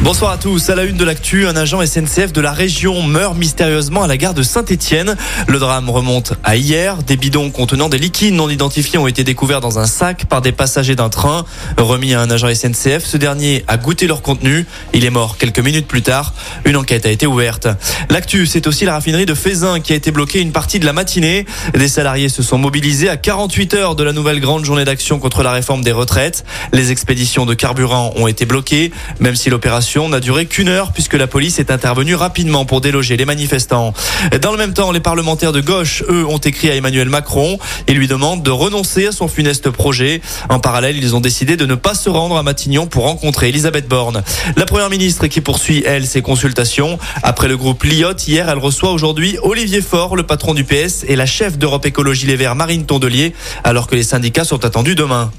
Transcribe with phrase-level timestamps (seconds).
[0.00, 0.68] Bonsoir à tous.
[0.68, 4.16] À la une de l'actu, un agent SNCF de la région meurt mystérieusement à la
[4.16, 5.16] gare de Saint-Étienne.
[5.46, 6.96] Le drame remonte à hier.
[7.04, 10.50] Des bidons contenant des liquides non identifiés ont été découverts dans un sac par des
[10.50, 11.44] passagers d'un train.
[11.78, 14.66] Remis à un agent SNCF, ce dernier a goûté leur contenu.
[14.92, 16.34] Il est mort quelques minutes plus tard.
[16.64, 17.68] Une enquête a été ouverte.
[18.10, 20.92] L'actu, c'est aussi la raffinerie de Fézin qui a été bloquée une partie de la
[20.92, 21.46] matinée.
[21.74, 25.44] Des salariés se sont mobilisés à 48 heures de la nouvelle grande journée d'action contre
[25.44, 26.44] la réforme des retraites.
[26.72, 28.90] Les expéditions de carburant ont été bloquées,
[29.20, 33.16] même si l'opération n'a duré qu'une heure puisque la police est intervenue rapidement pour déloger
[33.16, 33.92] les manifestants.
[34.40, 37.94] Dans le même temps, les parlementaires de gauche, eux, ont écrit à Emmanuel Macron et
[37.94, 40.22] lui demandent de renoncer à son funeste projet.
[40.48, 43.88] En parallèle, ils ont décidé de ne pas se rendre à Matignon pour rencontrer Elisabeth
[43.88, 44.22] Borne.
[44.56, 46.98] La première ministre qui poursuit, elle, ses consultations.
[47.22, 51.16] Après le groupe Liot, hier, elle reçoit aujourd'hui Olivier Faure, le patron du PS, et
[51.16, 55.32] la chef d'Europe Écologie Les Verts, Marine Tondelier, alors que les syndicats sont attendus demain.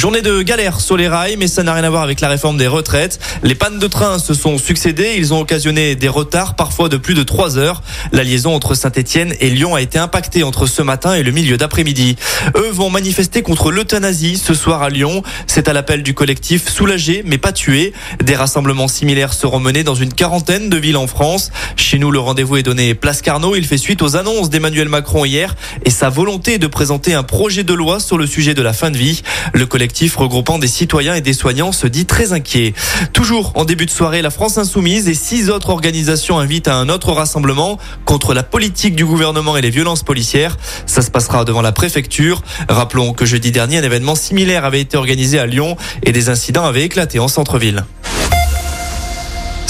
[0.00, 2.56] Journée de galère sur les rails, mais ça n'a rien à voir avec la réforme
[2.56, 3.20] des retraites.
[3.42, 5.16] Les pannes de train se sont succédées.
[5.18, 7.82] Ils ont occasionné des retards, parfois de plus de 3 heures.
[8.10, 11.58] La liaison entre Saint-Etienne et Lyon a été impactée entre ce matin et le milieu
[11.58, 12.16] d'après-midi.
[12.56, 15.22] Eux vont manifester contre l'euthanasie ce soir à Lyon.
[15.46, 17.92] C'est à l'appel du collectif Soulagé mais pas tué.
[18.24, 21.50] Des rassemblements similaires seront menés dans une quarantaine de villes en France.
[21.76, 23.54] Chez nous, le rendez-vous est donné place Carnot.
[23.54, 27.64] Il fait suite aux annonces d'Emmanuel Macron hier et sa volonté de présenter un projet
[27.64, 29.20] de loi sur le sujet de la fin de vie.
[29.52, 32.74] Le collectif regroupant des citoyens et des soignants se dit très inquiet.
[33.12, 36.88] Toujours en début de soirée, la France Insoumise et six autres organisations invitent à un
[36.88, 40.56] autre rassemblement contre la politique du gouvernement et les violences policières.
[40.86, 42.42] Ça se passera devant la préfecture.
[42.68, 46.64] Rappelons que jeudi dernier, un événement similaire avait été organisé à Lyon et des incidents
[46.64, 47.84] avaient éclaté en centre-ville.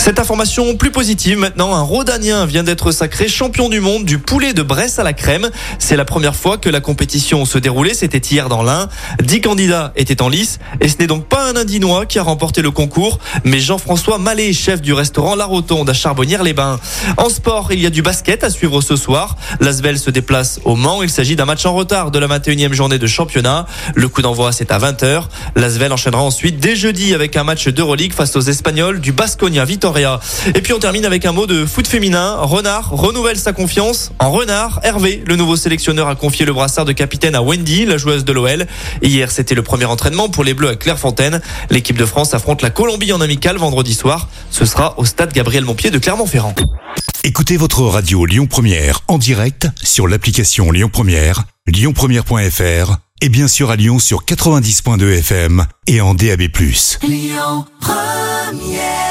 [0.03, 4.55] Cette information plus positive maintenant, un Rhodanien vient d'être sacré champion du monde du poulet
[4.55, 5.51] de Bresse à la crème.
[5.79, 8.89] C'est la première fois que la compétition se déroulait, c'était hier dans l'Ain.
[9.23, 12.63] Dix candidats étaient en lice et ce n'est donc pas un Indinois qui a remporté
[12.63, 16.81] le concours, mais Jean-François Mallet, chef du restaurant La Rotonde à Charbonnières-les-Bains.
[17.19, 19.37] En sport, il y a du basket à suivre ce soir.
[19.61, 21.03] L'Asvel se déplace au Mans.
[21.03, 23.67] Il s'agit d'un match en retard de la 21e journée de championnat.
[23.95, 25.25] Le coup d'envoi, c'est à 20h.
[25.57, 29.91] L'Asvel enchaînera ensuite dès jeudi avec un match d'Euroleague face aux Espagnols du Basconia Vitoria.
[30.55, 32.37] Et puis on termine avec un mot de foot féminin.
[32.41, 34.81] Renard renouvelle sa confiance en Renard.
[34.83, 38.33] Hervé, le nouveau sélectionneur, a confié le brassard de capitaine à Wendy, la joueuse de
[38.33, 38.67] l'OL.
[39.03, 41.41] Hier, c'était le premier entraînement pour les Bleus à Clairefontaine.
[41.69, 44.29] L'équipe de France affronte la Colombie en amical vendredi soir.
[44.51, 46.55] Ce sera au stade Gabriel Montpied de Clermont-Ferrand.
[47.23, 53.71] Écoutez votre radio Lyon Première en direct sur l'application Lyon Première, lyonpremière.fr et bien sûr
[53.71, 56.49] à Lyon sur 90.2 FM et en DAB+.
[57.03, 59.10] Lyon Première